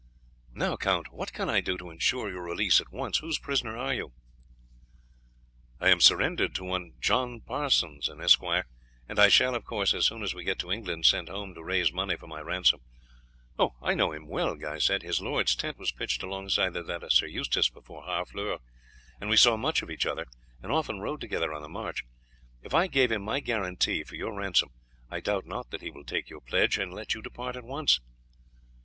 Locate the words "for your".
24.03-24.33